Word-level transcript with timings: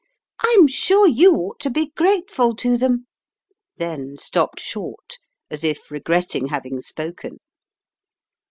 "I'm 0.43 0.65
sure 0.67 1.07
you 1.07 1.35
ought 1.35 1.59
to 1.59 1.69
be 1.69 1.91
grateful 1.95 2.55
to 2.55 2.75
them" 2.75 3.05
then 3.77 4.17
stopped 4.17 4.59
short 4.59 5.19
as 5.51 5.63
if 5.63 5.91
regretting 5.91 6.47
hav 6.47 6.65
ing 6.65 6.81
spoken. 6.81 7.37